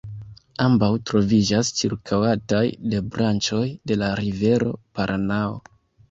[0.63, 2.61] Ambaŭ troviĝas ĉirkaŭataj
[2.93, 3.61] de branĉoj
[3.91, 5.53] de la rivero Paranao.